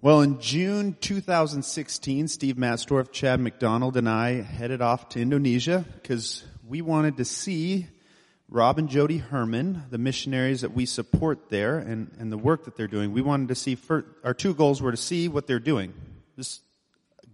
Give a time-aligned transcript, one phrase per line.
[0.00, 6.44] Well, in June 2016, Steve Matsdorf, Chad McDonald, and I headed off to Indonesia because
[6.64, 7.88] we wanted to see
[8.48, 12.76] Rob and Jody Herman, the missionaries that we support there and, and the work that
[12.76, 13.12] they're doing.
[13.12, 13.76] We wanted to see,
[14.22, 15.92] our two goals were to see what they're doing.
[16.36, 16.62] Just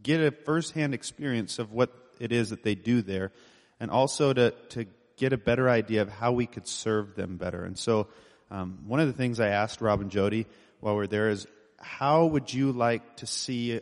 [0.02, 3.30] get a firsthand experience of what it is that they do there
[3.78, 4.86] and also to, to
[5.18, 7.62] get a better idea of how we could serve them better.
[7.62, 8.08] And so,
[8.50, 10.46] um, one of the things I asked Rob and Jody
[10.80, 11.46] while we're there is,
[11.80, 13.80] how would you like to see,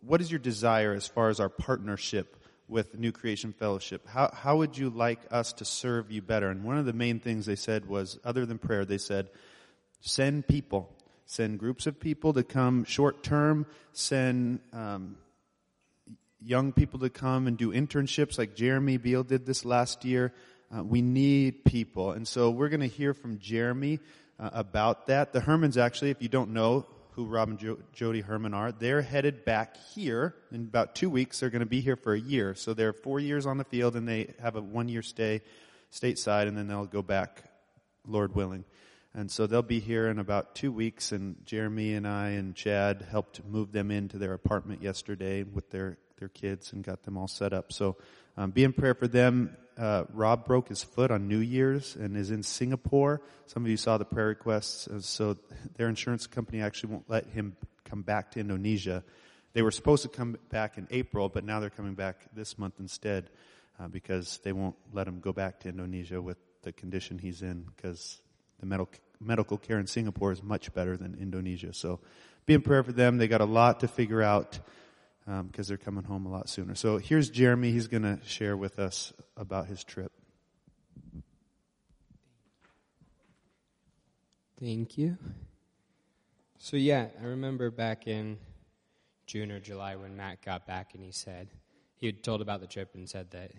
[0.00, 2.36] what is your desire as far as our partnership
[2.68, 4.06] with New Creation Fellowship?
[4.06, 6.48] How, how would you like us to serve you better?
[6.48, 9.28] And one of the main things they said was, other than prayer, they said,
[10.00, 10.90] send people.
[11.26, 13.66] Send groups of people to come short term.
[13.92, 15.16] Send um,
[16.40, 20.32] young people to come and do internships like Jeremy Beal did this last year.
[20.74, 22.12] Uh, we need people.
[22.12, 24.00] And so we're going to hear from Jeremy
[24.40, 25.32] uh, about that.
[25.32, 29.02] The Hermans actually, if you don't know who Rob and jo- Jody Herman are, they're
[29.02, 31.38] headed back here in about two weeks.
[31.38, 32.54] They're going to be here for a year.
[32.54, 35.42] So they're four years on the field and they have a one year stay
[35.92, 37.44] stateside and then they'll go back,
[38.06, 38.64] Lord willing.
[39.14, 43.06] And so they'll be here in about two weeks and Jeremy and I and Chad
[43.08, 47.28] helped move them into their apartment yesterday with their, their kids and got them all
[47.28, 47.72] set up.
[47.72, 47.96] So
[48.36, 52.16] um, be in prayer for them uh, Rob broke his foot on New Year's and
[52.16, 53.20] is in Singapore.
[53.46, 54.88] Some of you saw the prayer requests.
[55.06, 55.36] So
[55.76, 59.02] their insurance company actually won't let him come back to Indonesia.
[59.52, 62.74] They were supposed to come back in April, but now they're coming back this month
[62.78, 63.30] instead
[63.78, 67.62] uh, because they won't let him go back to Indonesia with the condition he's in
[67.76, 68.20] because
[68.60, 71.72] the medical medical care in Singapore is much better than Indonesia.
[71.72, 72.00] So
[72.46, 73.16] be in prayer for them.
[73.16, 74.58] They got a lot to figure out
[75.26, 76.74] because um, they're coming home a lot sooner.
[76.74, 77.70] So here's Jeremy.
[77.70, 80.12] He's going to share with us about his trip.
[84.60, 85.18] Thank you.
[86.58, 88.38] So, yeah, I remember back in
[89.26, 91.48] June or July when Matt got back and he said,
[91.96, 93.52] he had told about the trip and said that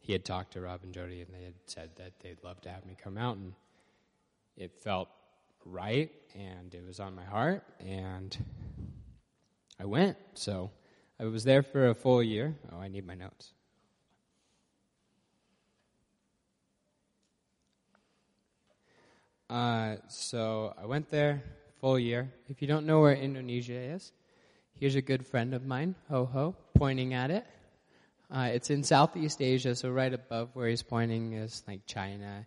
[0.00, 2.68] he had talked to Rob and Jody and they had said that they'd love to
[2.70, 3.36] have me come out.
[3.36, 3.52] And
[4.56, 5.08] it felt
[5.64, 7.64] right and it was on my heart.
[7.80, 8.36] And
[9.78, 10.16] I went.
[10.34, 10.70] So
[11.18, 12.54] I was there for a full year.
[12.72, 13.52] Oh, I need my notes.
[19.48, 21.42] Uh, so I went there
[21.80, 22.32] full year.
[22.48, 24.12] If you don't know where Indonesia is,
[24.74, 27.46] here's a good friend of mine, Ho Ho, pointing at it.
[28.28, 32.44] Uh, it's in Southeast Asia, so right above where he's pointing is like China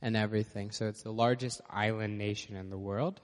[0.00, 0.70] and everything.
[0.70, 3.20] So it's the largest island nation in the world.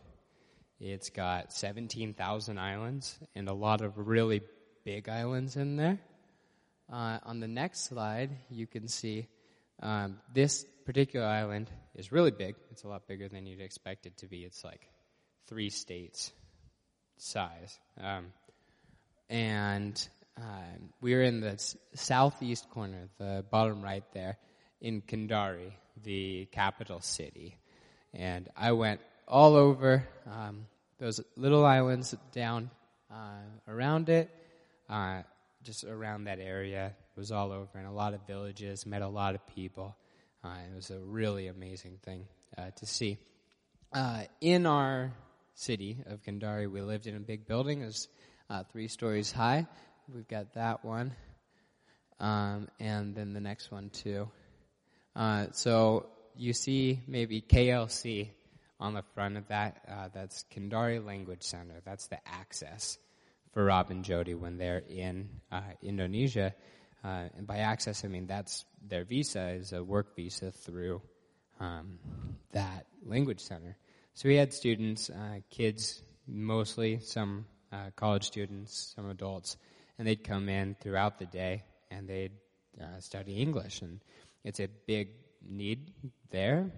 [0.81, 4.43] It's got 17,000 islands and a lot of really
[4.85, 5.99] big islands in there.
[6.93, 9.29] Uh, on the next slide, you can see
[9.83, 12.57] um, this particular island is really big.
[12.71, 14.45] It's a lot bigger than you'd expect it to be.
[14.45, 14.89] It's like
[15.47, 16.33] three states
[17.17, 17.79] size.
[18.01, 18.27] Um,
[19.31, 24.37] and um, we're in the s- southeast corner, the bottom right there,
[24.81, 27.57] in Kendari, the capital city.
[28.13, 30.67] And I went all over um,
[30.99, 32.71] those little islands down
[33.11, 34.31] uh, around it,
[34.89, 35.23] uh,
[35.63, 36.95] just around that area.
[37.17, 39.97] It was all over in a lot of villages, met a lot of people.
[40.43, 42.27] Uh, it was a really amazing thing
[42.59, 43.19] uh, to see.
[43.93, 45.13] Uh, in our
[45.55, 47.83] city of Kendari, we lived in a big building.
[47.83, 48.09] It was
[48.51, 49.67] uh, three stories high.
[50.13, 51.15] We've got that one.
[52.21, 54.29] Um, and then the next one too.
[55.53, 58.31] so you see maybe KLC
[58.85, 59.81] on the front of that.
[59.89, 61.81] Uh, that's Kendari Language Center.
[61.87, 62.99] That's the access
[63.53, 66.55] for Rob and Jody when they're in uh, Indonesia.
[67.03, 71.01] Uh, and by access, I mean that's their visa is a work visa through
[71.61, 71.99] um,
[72.53, 73.77] that language center.
[74.13, 79.57] So we had students, uh, kids mostly, some uh, college students, some adults,
[79.99, 82.33] and they'd come in throughout the day and they'd
[82.79, 83.81] uh, study English.
[83.81, 84.01] And
[84.45, 85.09] it's a big
[85.43, 85.91] need
[86.31, 86.71] there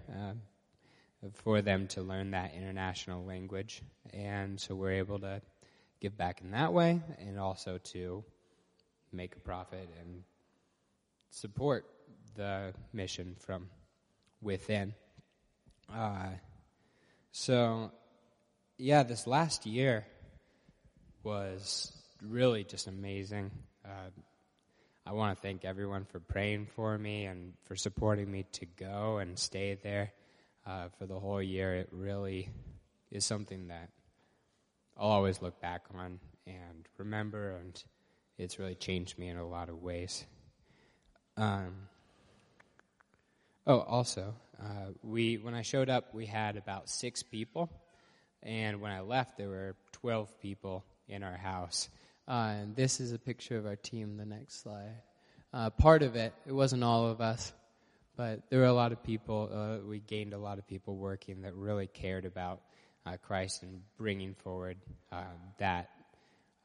[1.33, 3.81] for them to learn that international language.
[4.13, 5.41] And so we're able to
[5.99, 8.23] give back in that way and also to
[9.11, 10.23] make a profit and
[11.31, 11.85] support
[12.35, 13.69] the mission from
[14.41, 14.93] within.
[15.93, 16.29] Uh,
[17.31, 17.91] so,
[18.77, 20.05] yeah, this last year
[21.23, 21.91] was
[22.21, 23.51] really just amazing.
[23.83, 24.09] Uh,
[25.05, 29.17] I want to thank everyone for praying for me and for supporting me to go
[29.17, 30.11] and stay there
[30.67, 32.49] uh, for the whole year, it really
[33.11, 33.89] is something that
[34.97, 37.81] I'll always look back on and remember, and
[38.37, 40.25] it's really changed me in a lot of ways.
[41.37, 41.75] Um,
[43.65, 47.69] oh, also, uh, we when I showed up, we had about six people
[48.43, 51.89] And when I left, there were 12 people in our house.
[52.27, 55.01] Uh, and this is a picture of our team, the next slide.
[55.53, 57.53] Uh, part of it, it wasn't all of us,
[58.17, 61.43] but there were a lot of people, uh, we gained a lot of people working
[61.43, 62.61] that really cared about
[63.05, 64.77] uh, Christ and bringing forward
[65.11, 65.21] um,
[65.59, 65.91] that,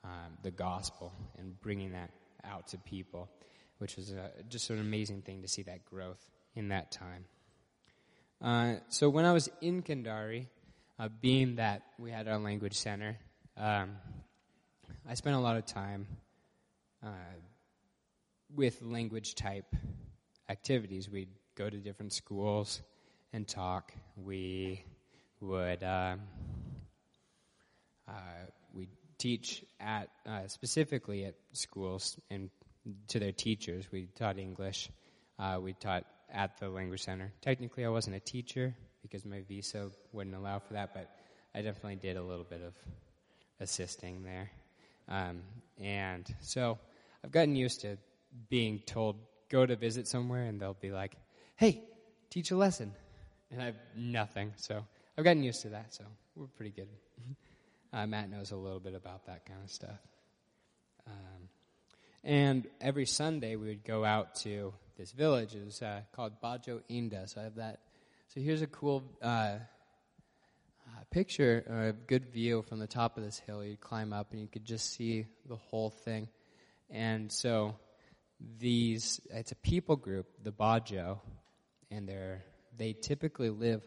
[0.02, 2.10] um, the gospel, and bringing that
[2.42, 3.28] out to people,
[3.78, 4.14] which was
[4.48, 6.26] just an amazing thing to see that growth
[6.56, 7.26] in that time.
[8.40, 10.46] Uh, so when I was in Kendari,
[10.98, 13.18] uh, being that we had our language center,
[13.56, 13.90] um,
[15.08, 16.06] I spent a lot of time
[17.04, 17.08] uh,
[18.54, 19.66] with language type
[20.52, 21.10] activities.
[21.10, 22.82] We'd go to different schools
[23.32, 23.92] and talk.
[24.16, 24.84] We
[25.40, 26.20] would um,
[28.06, 28.44] uh,
[28.74, 28.88] we
[29.18, 32.50] teach at uh, specifically at schools and
[33.08, 33.86] to their teachers.
[33.90, 34.90] We taught English.
[35.38, 37.32] Uh, we taught at the language center.
[37.40, 41.10] Technically, I wasn't a teacher because my visa wouldn't allow for that, but
[41.54, 42.74] I definitely did a little bit of
[43.60, 44.50] assisting there.
[45.08, 45.42] Um,
[45.78, 46.78] and so
[47.24, 47.98] I've gotten used to
[48.48, 49.16] being told,
[49.52, 51.14] go to visit somewhere, and they'll be like,
[51.56, 51.82] hey,
[52.30, 52.92] teach a lesson.
[53.50, 54.54] And I've nothing.
[54.56, 54.82] So
[55.16, 56.04] I've gotten used to that, so
[56.34, 56.88] we're pretty good.
[57.92, 60.00] uh, Matt knows a little bit about that kind of stuff.
[61.06, 61.48] Um,
[62.24, 65.54] and every Sunday we would go out to this village.
[65.54, 67.28] It was uh, called Bajo Inda.
[67.28, 67.80] So I have that.
[68.28, 69.58] So here's a cool uh, uh,
[71.10, 73.62] picture, or a good view from the top of this hill.
[73.62, 76.28] You'd climb up and you could just see the whole thing.
[76.88, 77.76] And so
[78.58, 81.18] these, it's a people group, the Bajo,
[81.90, 82.42] and they're,
[82.76, 83.82] they typically live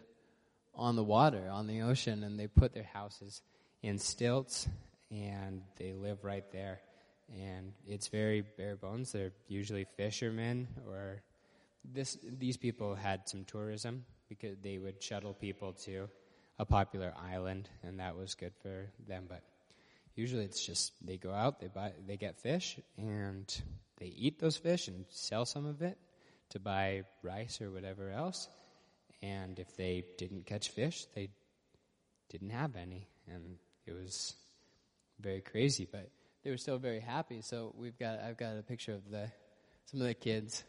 [0.74, 3.42] on the water, on the ocean, and they put their houses
[3.82, 4.68] in stilts
[5.12, 6.80] and they live right there
[7.30, 9.12] and it's very bare bones.
[9.12, 11.22] They're usually fishermen, or
[11.84, 12.18] this.
[12.24, 16.10] These people had some tourism because they would shuttle people to
[16.60, 19.26] a popular island, and that was good for them.
[19.28, 19.42] But
[20.16, 23.46] usually, it's just they go out, they buy, they get fish, and
[23.98, 25.98] they eat those fish and sell some of it
[26.50, 28.48] to buy rice or whatever else.
[29.22, 31.30] And if they didn't catch fish, they
[32.30, 34.36] didn't have any, and it was
[35.20, 36.10] very crazy, but
[36.44, 37.42] they were still very happy.
[37.42, 39.32] So we've got I've got a picture of the
[39.86, 40.64] some of the kids.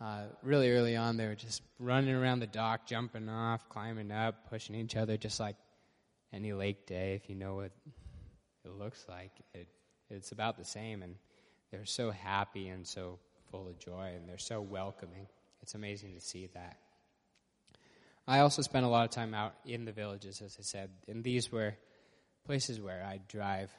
[0.00, 4.48] Uh, really early on, they were just running around the dock, jumping off, climbing up,
[4.48, 5.56] pushing each other, just like
[6.32, 7.14] any lake day.
[7.14, 7.72] If you know what
[8.68, 9.68] it looks like, it,
[10.10, 11.02] it's about the same.
[11.02, 11.14] And
[11.70, 13.18] they're so happy and so
[13.50, 15.26] full of joy, and they're so welcoming.
[15.62, 16.76] It's amazing to see that.
[18.26, 21.24] I also spent a lot of time out in the villages, as I said, and
[21.24, 21.74] these were
[22.44, 23.70] places where I'd drive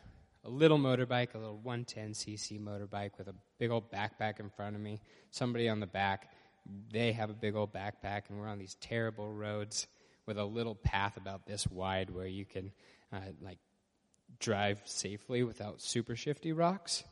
[0.43, 4.81] a little motorbike, a little 110cc motorbike with a big old backpack in front of
[4.81, 5.01] me,
[5.31, 6.29] somebody on the back.
[6.91, 9.87] They have a big old backpack, and we're on these terrible roads
[10.25, 12.71] with a little path about this wide where you can,
[13.11, 13.57] uh, like,
[14.39, 17.03] drive safely without super shifty rocks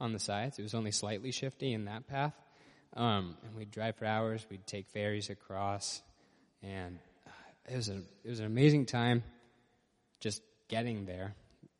[0.00, 0.58] on the sides.
[0.58, 2.34] It was only slightly shifty in that path.
[2.94, 4.46] Um, and we'd drive for hours.
[4.50, 6.02] We'd take ferries across,
[6.62, 7.30] and uh,
[7.70, 9.22] it was a it was an amazing time,
[10.20, 11.34] just getting there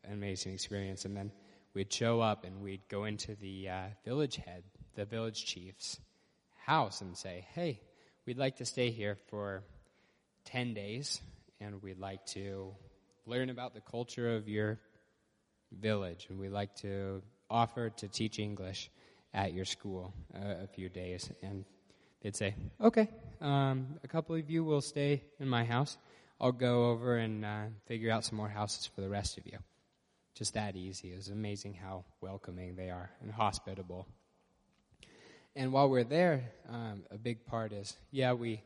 [0.04, 1.04] an amazing experience.
[1.06, 1.32] And then
[1.74, 4.62] we'd show up and we'd go into the uh, village head,
[4.94, 5.98] the village chief's
[6.66, 7.80] house, and say, "Hey,
[8.26, 9.62] we'd like to stay here for
[10.44, 11.22] ten days,
[11.60, 12.74] and we'd like to
[13.26, 14.78] learn about the culture of your
[15.72, 18.90] village, and we'd like to offer to teach English
[19.34, 21.64] at your school uh, a few days." And
[22.22, 23.08] they'd say, "Okay,
[23.40, 25.98] um, a couple of you will stay in my house."
[26.38, 29.58] I'll go over and uh, figure out some more houses for the rest of you
[30.36, 31.12] just that easy.
[31.12, 34.06] It was amazing how welcoming they are and hospitable.
[35.56, 38.62] And while we're there, um, a big part is, yeah, we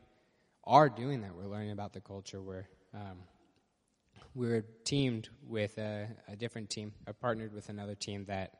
[0.65, 1.33] are doing that.
[1.33, 2.41] We're learning about the culture.
[2.41, 3.19] We're um,
[4.33, 6.93] we're teamed with a, a, different team.
[7.07, 8.53] I partnered with another team that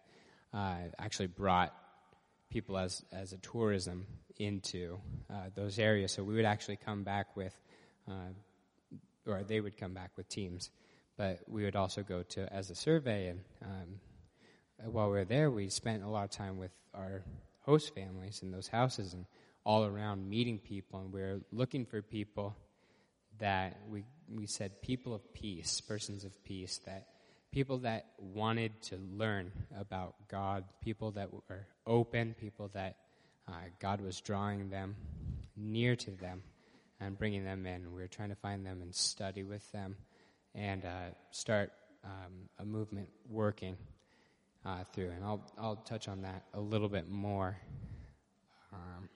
[0.54, 1.74] uh, actually brought
[2.50, 4.06] people as as a tourism
[4.38, 5.00] into
[5.30, 6.12] uh, those areas.
[6.12, 7.54] So we would actually come back with,
[8.08, 8.34] uh,
[9.26, 10.70] or they would come back with teams
[11.22, 13.28] but we would also go to as a survey.
[13.28, 17.24] And um, while we were there, we spent a lot of time with our
[17.60, 19.26] host families in those houses and
[19.64, 21.00] all around meeting people.
[21.00, 22.56] And we are looking for people
[23.40, 24.04] that we
[24.36, 27.08] we said people of peace, persons of peace, that
[27.52, 32.98] people that wanted to learn about God, people that were open, people that
[33.48, 34.96] uh, God was drawing them
[35.58, 36.44] near to them
[37.00, 37.94] and bringing them in.
[37.94, 39.98] We were trying to find them and study with them
[40.56, 41.72] and uh, start
[42.04, 43.76] um, a movement working
[44.66, 45.10] uh, through.
[45.10, 47.58] And I'll, I'll touch on that a little bit more.
[48.72, 49.10] Um,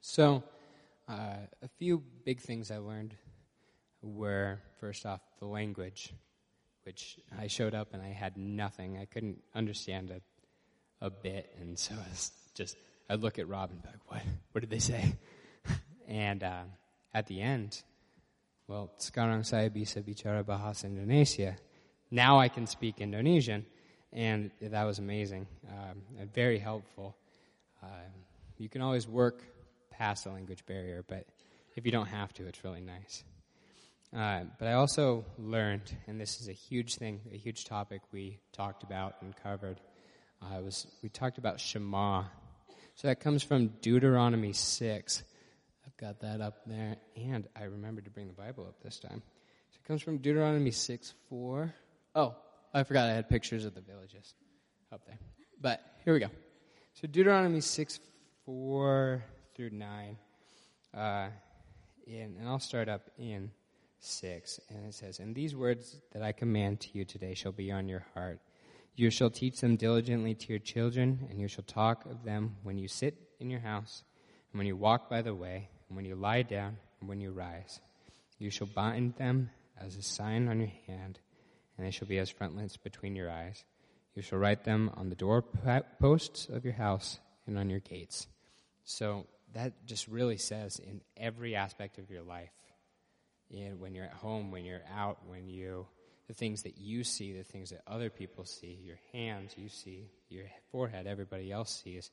[0.00, 0.42] so,
[1.08, 3.14] uh, a few big things I learned
[4.04, 6.12] were first off the language,
[6.84, 8.98] which I showed up and I had nothing.
[8.98, 10.20] I couldn't understand a,
[11.04, 12.76] a bit, and so I was just
[13.08, 14.22] I'd look at Rob and be like, "What?
[14.52, 15.16] What did they say?"
[16.08, 16.64] and uh,
[17.12, 17.82] at the end,
[18.68, 21.56] well, sekarang saya bisa bicara bahasa Indonesia.
[22.10, 23.66] Now I can speak Indonesian,
[24.12, 27.16] and that was amazing um, very helpful.
[27.82, 28.08] Uh,
[28.58, 29.42] you can always work
[29.90, 31.26] past the language barrier, but
[31.76, 33.24] if you don't have to, it's really nice.
[34.14, 38.38] Uh, but I also learned, and this is a huge thing, a huge topic we
[38.52, 39.80] talked about and covered.
[40.40, 42.22] Uh, was we talked about Shema.
[42.94, 45.24] So that comes from Deuteronomy six.
[45.84, 49.20] I've got that up there, and I remembered to bring the Bible up this time.
[49.72, 51.74] So it comes from Deuteronomy six four.
[52.14, 52.36] Oh,
[52.72, 54.34] I forgot I had pictures of the villages
[54.92, 55.18] up there.
[55.60, 56.30] But here we go.
[56.92, 57.98] So Deuteronomy six
[58.44, 59.24] four
[59.56, 60.18] through nine.
[60.96, 61.30] Uh,
[62.06, 63.50] in, and I'll start up in
[64.04, 64.60] 6.
[64.70, 67.88] And it says, And these words that I command to you today shall be on
[67.88, 68.40] your heart.
[68.96, 72.78] You shall teach them diligently to your children, and you shall talk of them when
[72.78, 74.04] you sit in your house,
[74.52, 77.32] and when you walk by the way, and when you lie down, and when you
[77.32, 77.80] rise.
[78.38, 81.18] You shall bind them as a sign on your hand,
[81.76, 83.64] and they shall be as frontlets between your eyes.
[84.14, 88.28] You shall write them on the doorposts of your house and on your gates.
[88.84, 92.50] So that just really says in every aspect of your life,
[93.78, 95.86] when you're at home, when you're out, when you,
[96.28, 100.10] the things that you see, the things that other people see, your hands you see,
[100.28, 102.10] your forehead everybody else sees,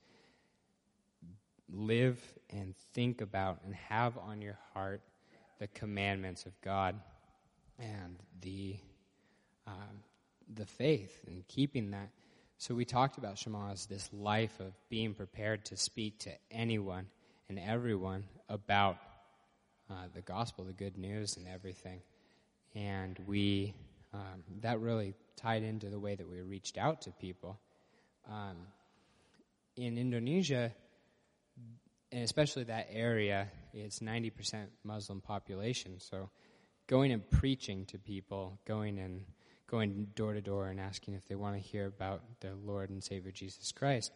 [1.69, 2.19] live
[2.49, 5.01] and think about and have on your heart
[5.59, 6.95] the commandments of God
[7.79, 8.77] and the
[9.67, 10.03] um,
[10.53, 12.09] the faith and keeping that.
[12.57, 17.07] So we talked about Shema as this life of being prepared to speak to anyone
[17.49, 18.97] and everyone about
[19.91, 22.01] uh, the gospel, the good news, and everything.
[22.73, 23.73] And we,
[24.13, 27.59] um, that really tied into the way that we reached out to people.
[28.29, 28.55] Um,
[29.75, 30.71] in Indonesia,
[32.11, 35.99] and especially that area, it's 90% Muslim population.
[35.99, 36.29] So
[36.87, 39.25] going and preaching to people, going and
[39.67, 43.03] going door to door and asking if they want to hear about their Lord and
[43.03, 44.11] Savior Jesus Christ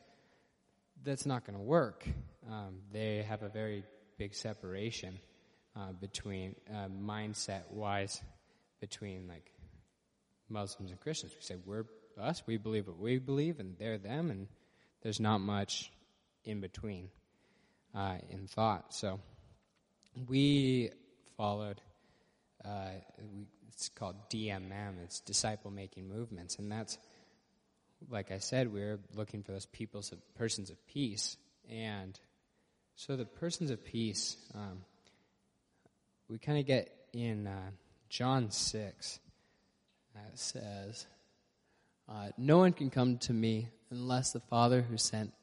[1.03, 2.05] that's not going to work.
[2.49, 3.83] Um, they have a very
[4.17, 5.19] big separation
[5.75, 8.21] uh, between uh, mindset wise
[8.79, 9.51] between like
[10.49, 11.33] Muslims and Christians.
[11.35, 11.85] We say we're
[12.19, 14.47] us, we believe what we believe, and they're them, and
[15.01, 15.91] there's not much
[16.45, 17.09] in between
[17.93, 18.93] uh, in thought.
[18.93, 19.19] So
[20.27, 20.91] we
[21.37, 21.81] followed.
[22.63, 25.03] Uh, we, it's called DMM.
[25.03, 26.97] It's disciple making movements, and that's
[28.09, 31.37] like I said, we are looking for those peoples persons of peace,
[31.69, 32.17] and
[32.95, 34.79] so the persons of peace, um,
[36.29, 37.71] we kind of get in uh,
[38.09, 39.19] John six.
[40.13, 41.07] That says,
[42.07, 45.33] uh, "No one can come to me unless the Father who sent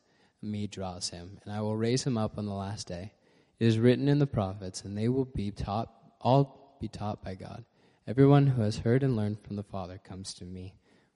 [0.41, 3.13] me draws him, and I will raise him up on the last day."
[3.59, 5.93] It is written in the prophets, and they will be taught.
[6.21, 7.65] All be taught by God.
[8.07, 10.75] Everyone who has heard and learned from the Father comes to me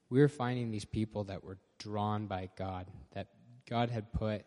[0.09, 3.27] we were finding these people that were drawn by God, that
[3.69, 4.45] God had put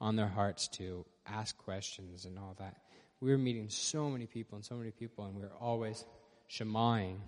[0.00, 2.76] on their hearts to ask questions and all that.
[3.20, 6.04] We were meeting so many people and so many people, and we were always
[6.50, 7.18] shemaing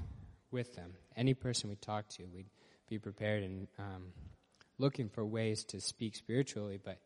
[0.50, 0.92] with them.
[1.16, 2.46] Any person we talked to, we'd
[2.88, 4.12] be prepared and um,
[4.78, 6.98] looking for ways to speak spiritually, but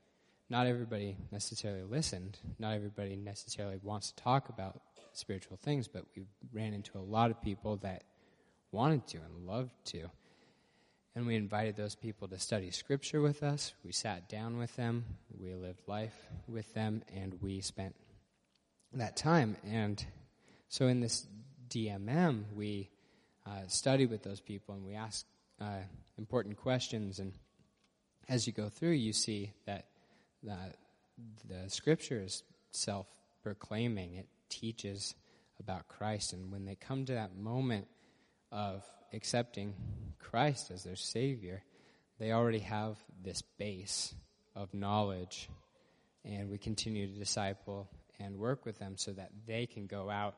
[0.51, 2.39] not everybody necessarily listened.
[2.59, 4.81] Not everybody necessarily wants to talk about
[5.13, 8.05] spiritual things, but we ran into a lot of people that
[8.71, 10.11] wanted to and loved to.
[11.17, 13.73] And we invited those people to study scripture with us.
[13.85, 15.05] We sat down with them.
[15.41, 16.17] We lived life
[16.49, 17.03] with them.
[17.15, 17.95] And we spent
[18.99, 19.57] that time.
[19.67, 20.05] And
[20.69, 21.27] so in this
[21.69, 22.91] DMM, we
[23.47, 25.27] uh, studied with those people and we ask
[25.61, 25.81] uh,
[26.19, 27.19] important questions.
[27.19, 27.33] And
[28.29, 29.87] as you go through, you see that
[30.43, 30.57] the,
[31.49, 33.07] the scripture is self
[33.43, 35.15] proclaiming, it teaches
[35.61, 36.33] about Christ.
[36.33, 37.87] And when they come to that moment
[38.51, 39.75] of accepting
[40.19, 41.63] Christ as their Savior,
[42.19, 44.15] they already have this base
[44.55, 45.49] of knowledge,
[46.25, 47.89] and we continue to disciple
[48.21, 50.37] and work with them so that they can go out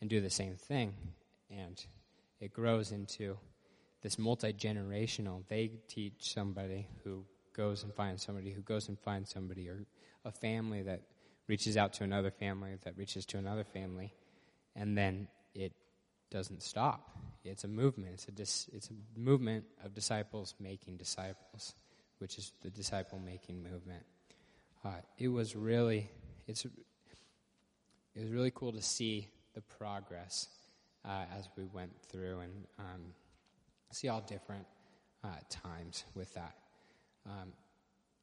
[0.00, 0.94] and do the same thing.
[1.50, 1.82] And
[2.40, 3.38] it grows into
[4.02, 5.42] this multi generational.
[5.48, 9.84] They teach somebody who goes and finds somebody who goes and finds somebody, or
[10.24, 11.02] a family that
[11.48, 14.12] reaches out to another family that reaches to another family,
[14.74, 15.72] and then it
[16.30, 17.16] doesn't stop.
[17.44, 18.14] It's a movement.
[18.14, 21.74] It's a, dis, it's a movement of disciples making disciples,
[22.18, 24.02] which is the disciple making movement.
[24.84, 26.10] Uh, it was really,
[26.46, 26.66] it's,
[28.16, 30.48] it was really cool to see the progress
[31.04, 33.02] uh, as we went through and um,
[33.92, 34.66] see all different
[35.22, 36.54] uh, times with that.
[37.26, 37.52] Um,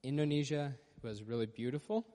[0.04, 0.74] Indonesia
[1.04, 2.06] was really beautiful.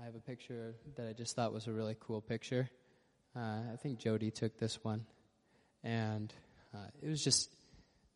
[0.00, 2.68] I have a picture that I just thought was a really cool picture.
[3.36, 5.06] Uh, I think Jody took this one,
[5.84, 6.32] and
[6.74, 7.50] uh, it was just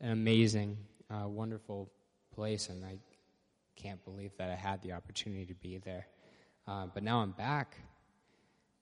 [0.01, 0.77] an amazing,
[1.09, 1.91] uh, wonderful
[2.35, 2.99] place, and I
[3.77, 6.07] can't believe that I had the opportunity to be there.
[6.67, 7.77] Uh, but now I'm back,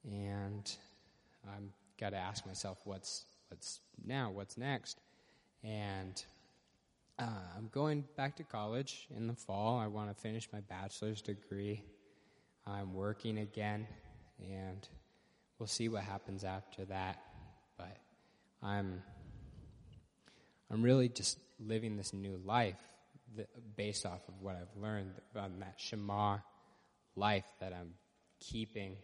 [0.07, 0.71] and
[1.47, 5.01] I'm got to ask myself what's what's now, what's next,
[5.63, 6.23] and
[7.19, 7.25] uh,
[7.57, 9.79] I'm going back to college in the fall.
[9.79, 11.83] I want to finish my bachelor's degree.
[12.67, 13.87] I'm working again,
[14.41, 14.87] and
[15.59, 17.19] we'll see what happens after that.
[17.77, 17.97] But
[18.63, 19.03] I'm
[20.71, 22.81] I'm really just living this new life
[23.37, 26.39] that, based off of what I've learned on that Shema
[27.15, 27.95] life that I'm
[28.41, 28.97] keeping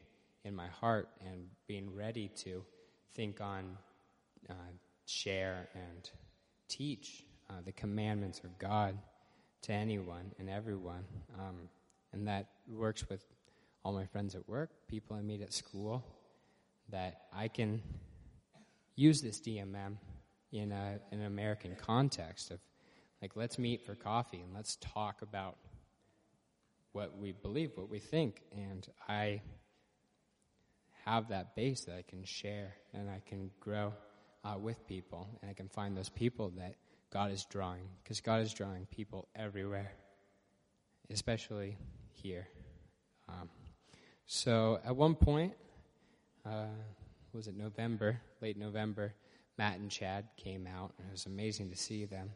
[0.44, 2.64] in my heart and being ready to
[3.14, 3.76] think on,
[4.48, 4.54] uh,
[5.06, 6.10] share, and
[6.68, 8.96] teach uh, the commandments of God
[9.62, 11.04] to anyone and everyone.
[11.38, 11.68] Um,
[12.12, 13.24] and that works with
[13.84, 16.04] all my friends at work, people I meet at school,
[16.90, 17.82] that I can
[18.96, 19.96] use this DMM
[20.52, 22.58] in, a, in an American context of,
[23.20, 25.56] like, let's meet for coffee and let's talk about
[26.92, 28.42] what we believe, what we think.
[28.52, 29.40] And I
[31.04, 33.92] have that base that I can share and I can grow
[34.44, 36.74] uh, with people and I can find those people that
[37.12, 39.92] God is drawing because God is drawing people everywhere,
[41.10, 41.76] especially
[42.12, 42.48] here.
[43.28, 43.48] Um,
[44.26, 45.52] so at one point,
[46.46, 46.66] uh,
[47.32, 49.14] was it November, late November,
[49.58, 52.30] Matt and Chad came out, and it was amazing to see them.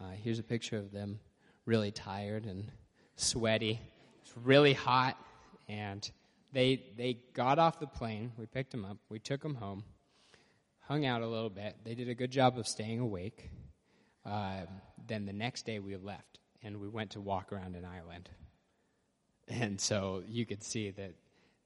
[0.00, 1.18] Uh, here's a picture of them
[1.66, 2.70] really tired and
[3.16, 3.80] sweaty.
[4.22, 5.16] It's really hot,
[5.68, 6.08] and
[6.54, 8.32] they they got off the plane.
[8.38, 8.96] We picked them up.
[9.10, 9.84] We took them home,
[10.80, 11.76] hung out a little bit.
[11.84, 13.50] They did a good job of staying awake.
[14.24, 14.60] Uh,
[15.06, 18.30] then the next day we left, and we went to walk around an island.
[19.46, 21.12] And so you could see that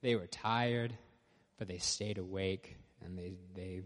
[0.03, 0.93] they were tired,
[1.59, 3.83] but they stayed awake, and they they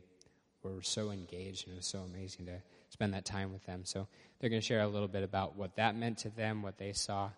[0.62, 3.84] were so engaged, and it was so amazing to spend that time with them.
[3.84, 6.78] So they're going to share a little bit about what that meant to them, what
[6.78, 7.28] they saw,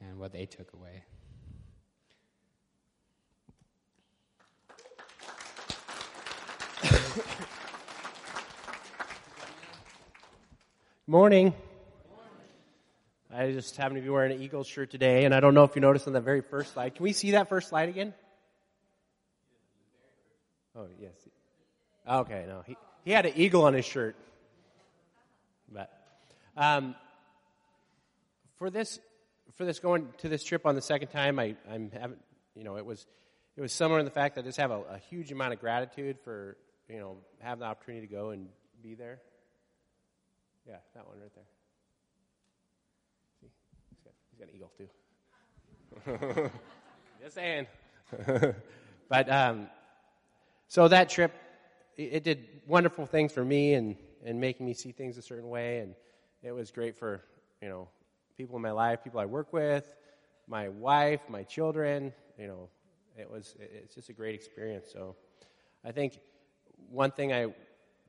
[0.00, 1.02] and what they took away.
[11.10, 11.54] Morning.
[13.34, 15.74] I just happen to be wearing an Eagles shirt today, and I don't know if
[15.74, 16.96] you noticed on the very first slide.
[16.96, 18.12] Can we see that first slide again?
[20.76, 21.14] Oh, yes.
[22.06, 22.62] Okay, no.
[22.66, 24.16] He, he had an eagle on his shirt.
[25.72, 25.90] But
[26.58, 26.94] um,
[28.58, 29.00] for this
[29.56, 32.18] for this going to this trip on the second time, I, I'm having
[32.54, 33.06] you know, it was
[33.56, 35.58] it was similar in the fact that I just have a, a huge amount of
[35.58, 38.48] gratitude for, you know, having the opportunity to go and
[38.82, 39.20] be there.
[40.68, 41.44] Yeah, that one right there.
[43.40, 43.48] See,
[43.88, 44.70] he's got, he's got an eagle
[46.36, 46.50] too.
[47.22, 47.66] Just saying.
[49.08, 49.68] but um,
[50.66, 51.32] so that trip,
[51.96, 55.48] it, it, did wonderful things for me and and making me see things a certain
[55.48, 55.94] way, and
[56.42, 57.22] it was great for
[57.62, 57.88] you know
[58.36, 59.88] people in my life, people I work with,
[60.46, 62.12] my wife, my children.
[62.38, 62.68] You know,
[63.16, 64.88] it was it's just a great experience.
[64.92, 65.16] So,
[65.82, 66.18] I think
[66.90, 67.46] one thing I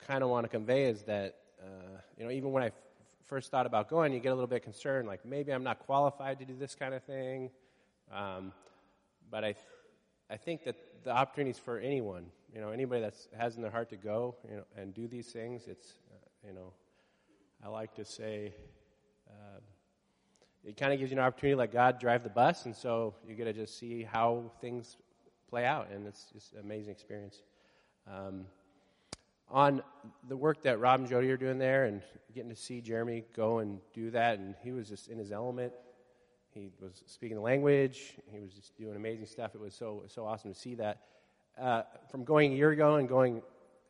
[0.06, 2.74] kind of want to convey is that uh, you know, even when I f-
[3.26, 6.40] first thought about going, you get a little bit concerned, like maybe I'm not qualified
[6.40, 7.50] to do this kind of thing.
[8.12, 8.54] Um,
[9.30, 9.66] but I, th-
[10.30, 13.90] I think that the opportunities for anyone, you know, anybody that has in their heart
[13.90, 16.74] to go, you know, and do these things, it's, uh, you know,
[17.64, 18.54] I like to say,
[19.30, 19.60] uh,
[20.64, 23.36] it kind of gives you an opportunity let God drive the bus, and so you
[23.36, 24.98] get to just see how things
[25.50, 27.42] play out, and it's just an amazing experience.
[28.08, 28.46] Um,
[29.52, 29.82] on
[30.28, 32.02] the work that Rob and Jody are doing there and
[32.34, 34.40] getting to see Jeremy go and do that.
[34.40, 35.74] And he was just in his element.
[36.54, 38.16] He was speaking the language.
[38.32, 39.56] He was just doing amazing stuff.
[39.56, 41.00] It was so, so awesome to see that.
[41.60, 43.42] Uh, from going a year ago and going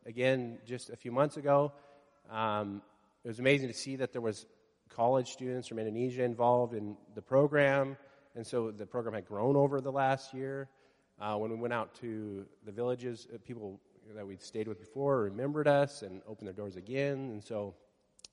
[0.05, 1.71] again just a few months ago,
[2.31, 2.81] um,
[3.23, 4.45] it was amazing to see that there was
[4.89, 7.97] college students from Indonesia involved in the program.
[8.35, 10.69] And so the program had grown over the last year.
[11.19, 13.79] Uh, when we went out to the villages, uh, people
[14.15, 17.29] that we'd stayed with before remembered us and opened their doors again.
[17.31, 17.75] And so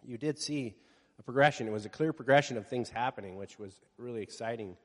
[0.05, 0.75] you did see
[1.19, 1.67] a progression.
[1.67, 4.77] It was a clear progression of things happening, which was really exciting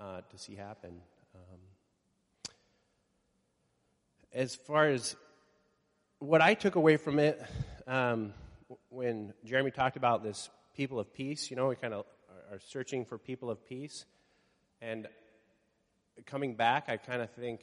[0.00, 1.00] uh, to see happen.
[1.34, 2.52] Um,
[4.32, 5.16] as far as
[6.18, 7.40] what I took away from it,
[7.86, 8.32] um,
[8.88, 12.04] when Jeremy talked about this people of peace, you know, we kind of
[12.50, 14.04] are searching for people of peace.
[14.80, 15.06] And
[16.26, 17.60] coming back, I kind of think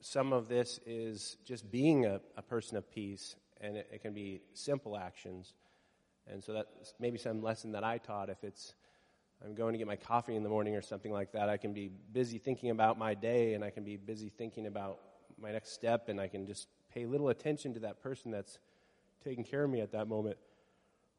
[0.00, 4.14] some of this is just being a, a person of peace, and it, it, can
[4.14, 5.52] be simple actions.
[6.30, 8.30] And so that's maybe some lesson that I taught.
[8.30, 8.74] If it's
[9.44, 11.72] I'm going to get my coffee in the morning or something like that, I can
[11.72, 14.98] be busy thinking about my day, and I can be busy thinking about
[15.40, 18.58] my next step, and I can just pay little attention to that person that's
[19.24, 20.36] taking care of me at that moment.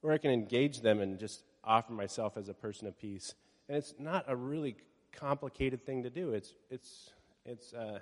[0.03, 3.35] Or I can engage them and just offer myself as a person of peace.
[3.67, 4.75] And it's not a really
[5.11, 6.33] complicated thing to do.
[6.33, 7.11] It's, it's,
[7.45, 7.99] it's, uh,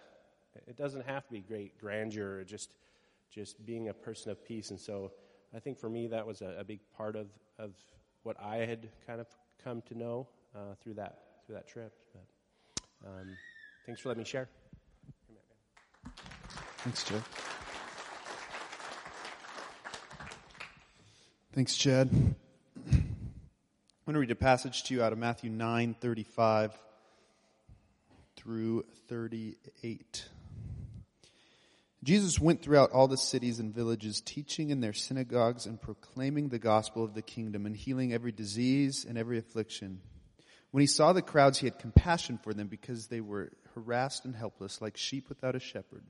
[0.68, 2.70] it doesn't have to be great grandeur or just,
[3.32, 4.70] just being a person of peace.
[4.72, 5.12] And so
[5.56, 7.72] I think for me, that was a, a big part of, of
[8.24, 9.28] what I had kind of
[9.64, 11.94] come to know uh, through, that, through that trip.
[12.14, 13.38] But, um,
[13.86, 14.50] thanks for letting me share.
[16.80, 17.22] Thanks, Chad.
[21.54, 22.10] Thanks, Chad.
[22.92, 23.06] I'm
[24.06, 26.80] going to read a passage to you out of Matthew 9 35
[28.38, 30.30] through 38.
[32.04, 36.60] Jesus went throughout all the cities and villages, teaching in their synagogues and proclaiming the
[36.60, 40.00] gospel of the kingdom and healing every disease and every affliction.
[40.72, 44.36] When he saw the crowds, he had compassion for them because they were harassed and
[44.36, 46.04] helpless like sheep without a shepherd.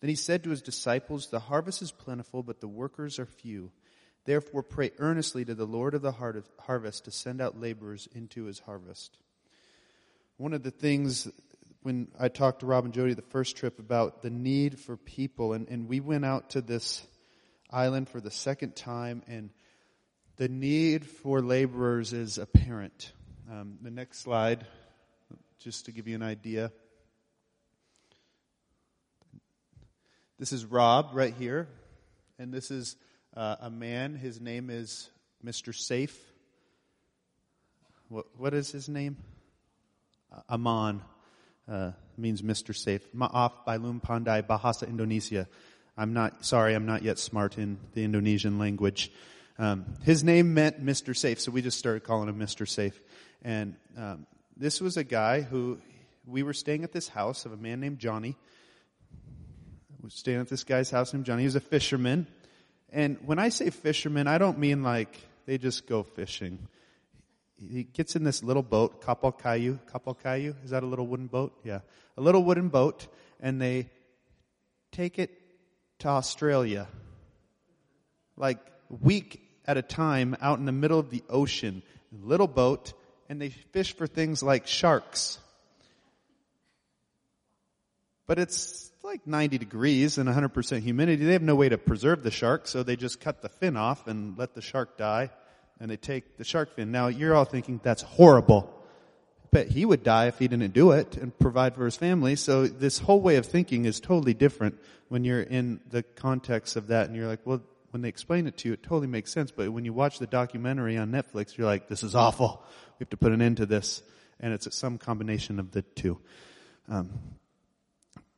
[0.00, 3.70] Then he said to his disciples, The harvest is plentiful, but the workers are few.
[4.24, 8.60] Therefore pray earnestly to the Lord of the harvest to send out laborers into his
[8.60, 9.18] harvest.
[10.36, 11.28] One of the things
[11.82, 15.52] when I talked to Rob and Jody the first trip about the need for people,
[15.52, 17.04] and, and we went out to this
[17.70, 19.50] island for the second time, and
[20.36, 23.12] the need for laborers is apparent.
[23.50, 24.64] Um, the next slide,
[25.58, 26.70] just to give you an idea.
[30.38, 31.68] This is Rob right here,
[32.38, 32.96] and this is
[33.36, 34.14] uh, a man.
[34.14, 35.10] His name is
[35.44, 35.74] Mr.
[35.74, 36.16] Safe.
[38.08, 39.16] What, what is his name?
[40.32, 41.02] Uh, Aman
[41.72, 42.76] uh, means Mr.
[42.76, 43.02] Safe.
[43.12, 45.48] Maaf Bailum Pandai Bahasa Indonesia.
[45.96, 49.10] I'm not, sorry, I'm not yet smart in the Indonesian language.
[49.58, 51.16] Um, his name meant Mr.
[51.16, 52.68] Safe, so we just started calling him Mr.
[52.68, 52.98] Safe.
[53.42, 55.78] And um, this was a guy who,
[56.26, 58.36] we were staying at this house of a man named Johnny.
[59.98, 61.42] We were staying at this guy's house named Johnny.
[61.42, 62.26] He was a fisherman.
[62.90, 66.68] And when I say fisherman, I don't mean like they just go fishing
[67.70, 69.78] he gets in this little boat, kapal kayu.
[69.92, 70.54] Kapal kayu?
[70.64, 71.52] Is that a little wooden boat?
[71.64, 71.80] Yeah.
[72.16, 73.06] A little wooden boat,
[73.40, 73.88] and they
[74.90, 75.30] take it
[76.00, 76.88] to Australia.
[78.36, 81.82] Like week at a time out in the middle of the ocean.
[82.10, 82.92] Little boat,
[83.28, 85.38] and they fish for things like sharks.
[88.26, 91.24] But it's like 90 degrees and 100% humidity.
[91.24, 94.06] They have no way to preserve the shark, so they just cut the fin off
[94.06, 95.30] and let the shark die
[95.82, 96.92] and they take the shark fin.
[96.92, 98.72] Now you're all thinking that's horrible.
[99.50, 102.36] But he would die if he didn't do it and provide for his family.
[102.36, 106.86] So this whole way of thinking is totally different when you're in the context of
[106.86, 109.50] that and you're like, well, when they explain it to you, it totally makes sense.
[109.50, 112.64] But when you watch the documentary on Netflix, you're like, this is awful.
[112.98, 114.02] We have to put an end to this.
[114.38, 116.20] And it's some combination of the two.
[116.88, 117.10] Um,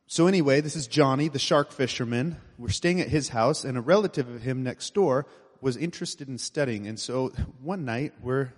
[0.07, 2.37] so anyway, this is Johnny, the shark fisherman.
[2.57, 5.27] We're staying at his house and a relative of him next door
[5.65, 6.85] was interested in studying.
[6.85, 8.53] And so one night we're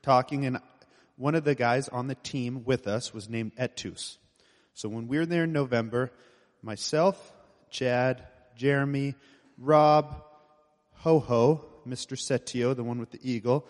[0.00, 0.58] talking and
[1.16, 4.18] one of the guys on the team with us was named Etus.
[4.72, 6.12] So when we were there in November,
[6.62, 7.32] myself,
[7.68, 8.22] Chad,
[8.54, 9.16] Jeremy,
[9.58, 10.22] Rob,
[10.98, 12.16] Ho Ho, Mr.
[12.16, 13.66] Setio, the one with the eagle,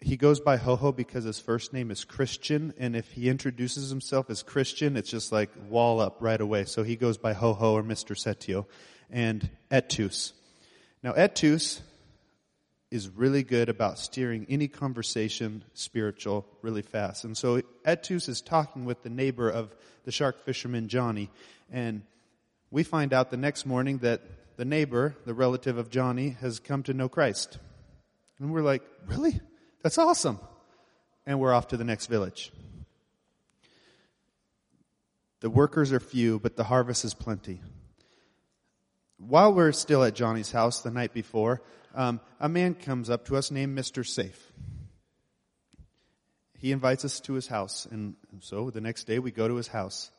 [0.00, 3.88] he goes by Ho Ho because his first name is Christian, and if he introduces
[3.88, 6.66] himself as Christian, it's just like wall up right away.
[6.66, 8.14] So he goes by Ho Ho or Mr.
[8.14, 8.66] Setio.
[9.10, 10.32] And Etus.
[11.02, 11.80] Now, etus
[12.90, 17.24] is really good about steering any conversation spiritual really fast.
[17.24, 21.30] And so Etus is talking with the neighbor of the shark fisherman Johnny.
[21.70, 22.02] And
[22.70, 24.22] we find out the next morning that
[24.56, 27.58] the neighbor, the relative of Johnny, has come to know Christ.
[28.38, 29.38] And we're like, really?
[29.82, 30.40] That's awesome.
[31.26, 32.52] And we're off to the next village.
[35.40, 37.60] The workers are few, but the harvest is plenty
[39.18, 41.62] while we're still at Johnny's house the night before,
[41.94, 44.06] um, a man comes up to us named Mr.
[44.06, 44.52] Safe.
[46.56, 49.68] He invites us to his house, and so the next day we go to his
[49.68, 50.10] house.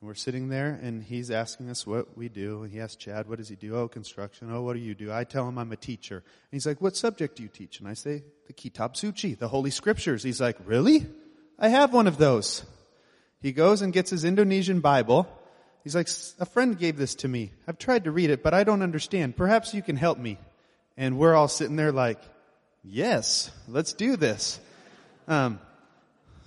[0.00, 2.64] And we're sitting there, and he's asking us what we do.
[2.64, 3.76] And he asks Chad, what does he do?
[3.76, 4.50] Oh, construction.
[4.50, 5.12] Oh, what do you do?
[5.12, 6.16] I tell him I'm a teacher.
[6.16, 7.78] And he's like, what subject do you teach?
[7.78, 10.24] And I say, the Kitab Suci, the Holy Scriptures.
[10.24, 11.06] He's like, really?
[11.56, 12.64] I have one of those.
[13.40, 15.28] He goes and gets his Indonesian Bible,
[15.84, 17.52] He's like, a friend gave this to me.
[17.66, 19.36] I've tried to read it, but I don't understand.
[19.36, 20.38] Perhaps you can help me.
[20.96, 22.20] And we're all sitting there like,
[22.84, 24.60] yes, let's do this.
[25.26, 25.58] Um,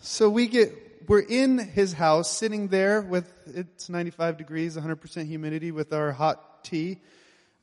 [0.01, 0.73] so we get,
[1.07, 6.63] we're in his house, sitting there with it's 95 degrees, 100% humidity, with our hot
[6.63, 6.99] tea,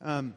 [0.01, 0.35] um,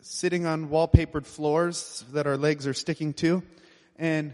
[0.00, 3.42] sitting on wallpapered floors that our legs are sticking to,
[3.96, 4.32] and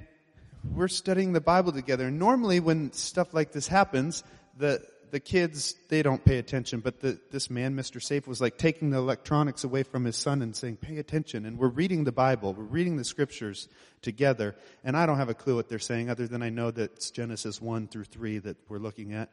[0.73, 2.11] we're studying the Bible together.
[2.11, 4.25] Normally, when stuff like this happens,
[4.57, 8.03] the the kids they don't pay attention, but the, this man, Mr.
[8.03, 11.57] Safe, was like taking the electronics away from his son and saying, "Pay attention." And
[11.57, 13.69] we're reading the Bible, we're reading the scriptures
[14.03, 16.95] together, and I don't have a clue what they're saying, other than I know that
[16.95, 19.31] it's Genesis one through three that we're looking at,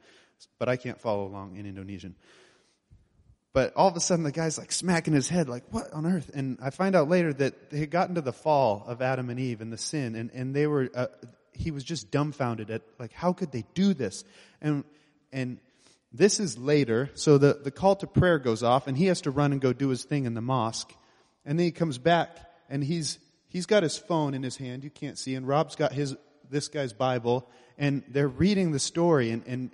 [0.60, 2.16] but I can't follow along in Indonesian.
[3.52, 6.30] But all of a sudden, the guy's like smacking his head, like, "What on earth?"
[6.34, 9.40] And I find out later that they had gotten to the fall of Adam and
[9.40, 10.90] Eve and the sin, and and they were.
[10.94, 11.08] Uh,
[11.54, 14.24] he was just dumbfounded at like, how could they do this?
[14.62, 14.84] And
[15.32, 15.60] and
[16.14, 19.32] this is later, so the, the call to prayer goes off and he has to
[19.32, 20.94] run and go do his thing in the mosque.
[21.46, 22.38] And then he comes back
[22.70, 23.18] and he's,
[23.48, 26.16] he's got his phone in his hand, you can't see, and Rob's got his,
[26.50, 29.72] this guy's Bible, and they're reading the story and, and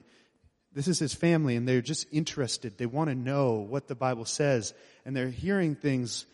[0.73, 2.77] this is his family and they're just interested.
[2.77, 6.27] They want to know what the Bible says and they're hearing things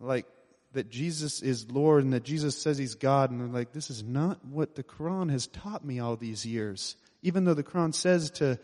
[0.00, 0.26] like
[0.72, 4.02] that Jesus is Lord and that Jesus says he's God and they're like, this is
[4.02, 6.96] not what the Quran has taught me all these years.
[7.24, 8.58] Even though the Quran says to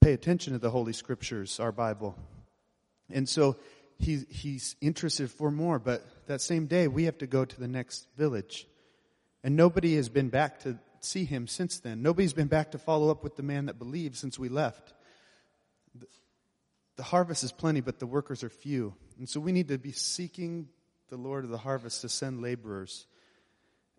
[0.00, 2.16] pay attention to the Holy Scriptures, our Bible.
[3.08, 3.56] And so
[4.00, 7.68] he, he's interested for more, but that same day we have to go to the
[7.68, 8.66] next village.
[9.44, 12.02] And nobody has been back to see him since then.
[12.02, 14.92] Nobody's been back to follow up with the man that believed since we left.
[15.94, 16.06] The,
[16.96, 18.94] the harvest is plenty, but the workers are few.
[19.18, 20.68] And so we need to be seeking
[21.08, 23.06] the Lord of the harvest to send laborers.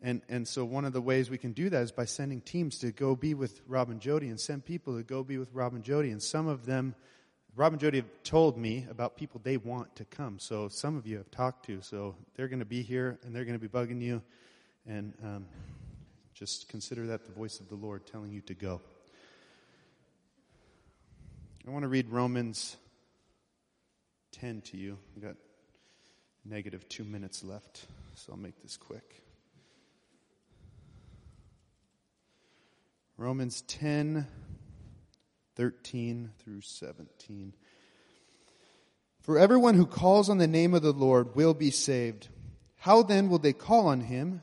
[0.05, 2.79] And, and so one of the ways we can do that is by sending teams
[2.79, 5.73] to go be with Rob and Jody and send people to go be with Rob
[5.73, 6.11] and Jody.
[6.11, 6.93] And some of them,
[7.55, 10.39] Rob and Jody have told me about people they want to come.
[10.39, 11.81] So some of you have talked to.
[11.81, 14.21] So they're going to be here and they're going to be bugging you.
[14.85, 15.45] And um,
[16.33, 18.81] just consider that the voice of the Lord telling you to go.
[21.65, 22.75] I want to read Romans
[24.33, 24.97] 10 to you.
[25.15, 25.35] I've got
[26.43, 27.85] negative two minutes left,
[28.15, 29.23] so I'll make this quick.
[33.23, 34.27] Romans 10,
[35.55, 37.53] 13 through 17.
[39.21, 42.27] For everyone who calls on the name of the Lord will be saved.
[42.75, 44.41] How then will they call on him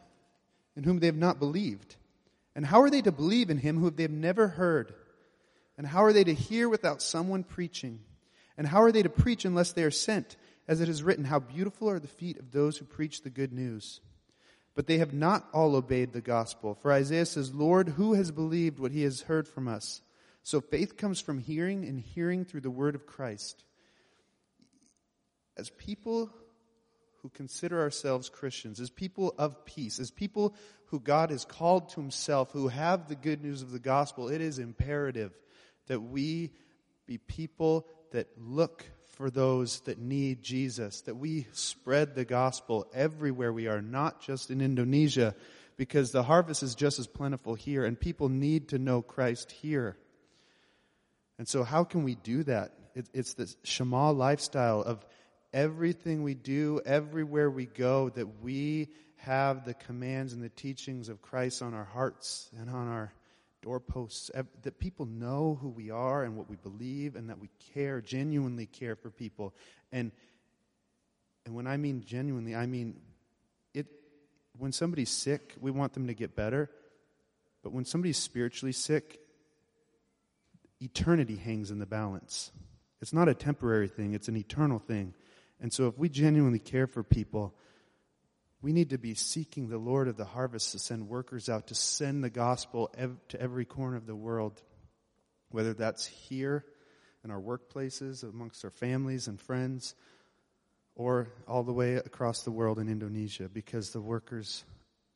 [0.76, 1.96] in whom they have not believed?
[2.56, 4.94] And how are they to believe in him who they have never heard?
[5.76, 8.00] And how are they to hear without someone preaching?
[8.56, 10.38] And how are they to preach unless they are sent?
[10.66, 13.52] As it is written, How beautiful are the feet of those who preach the good
[13.52, 14.00] news.
[14.74, 16.74] But they have not all obeyed the gospel.
[16.74, 20.00] For Isaiah says, Lord, who has believed what he has heard from us?
[20.42, 23.64] So faith comes from hearing, and hearing through the word of Christ.
[25.56, 26.30] As people
[27.22, 30.54] who consider ourselves Christians, as people of peace, as people
[30.86, 34.40] who God has called to himself, who have the good news of the gospel, it
[34.40, 35.32] is imperative
[35.88, 36.52] that we
[37.06, 43.52] be people that look for those that need Jesus, that we spread the gospel everywhere
[43.52, 45.34] we are, not just in Indonesia,
[45.76, 49.96] because the harvest is just as plentiful here, and people need to know Christ here.
[51.38, 52.72] And so, how can we do that?
[53.14, 55.06] it's the Shema lifestyle of
[55.52, 61.22] everything we do, everywhere we go, that we have the commands and the teachings of
[61.22, 63.12] Christ on our hearts and on our
[63.62, 64.30] doorposts,
[64.62, 68.66] that people know who we are and what we believe, and that we care, genuinely
[68.66, 69.54] care for people.
[69.92, 70.12] And
[71.46, 73.00] and when I mean genuinely, I mean
[73.74, 73.86] it.
[74.58, 76.70] When somebody's sick, we want them to get better.
[77.62, 79.20] But when somebody's spiritually sick,
[80.80, 82.52] eternity hangs in the balance.
[83.00, 85.14] It's not a temporary thing; it's an eternal thing.
[85.60, 87.54] And so, if we genuinely care for people,
[88.62, 91.74] we need to be seeking the Lord of the harvest to send workers out to
[91.74, 94.60] send the gospel ev- to every corner of the world,
[95.50, 96.64] whether that's here
[97.24, 99.94] in our workplaces, amongst our families and friends,
[100.94, 104.64] or all the way across the world in Indonesia, because the workers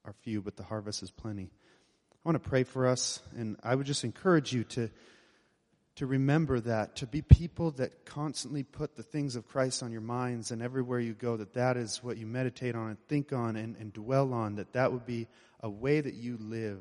[0.04, 1.50] are few, but the harvest is plenty.
[2.12, 4.88] I want to pray for us, and I would just encourage you to
[5.96, 10.00] to remember that, to be people that constantly put the things of Christ on your
[10.00, 13.57] minds and everywhere you go, that that is what you meditate on and think on
[13.57, 15.28] and, and dwell on, that that would be
[15.61, 16.80] a way that you live,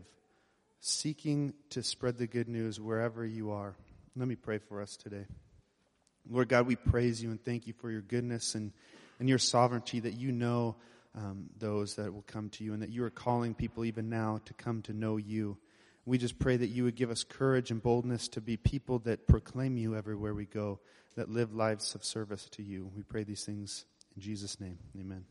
[0.79, 3.75] seeking to spread the good news wherever you are.
[4.15, 5.25] Let me pray for us today.
[6.29, 8.71] Lord God, we praise you and thank you for your goodness and,
[9.19, 10.75] and your sovereignty that you know
[11.15, 14.39] um, those that will come to you and that you are calling people even now
[14.45, 15.57] to come to know you.
[16.05, 19.27] We just pray that you would give us courage and boldness to be people that
[19.27, 20.79] proclaim you everywhere we go,
[21.15, 22.91] that live lives of service to you.
[22.95, 23.85] We pray these things
[24.15, 24.77] in Jesus' name.
[24.99, 25.25] Amen.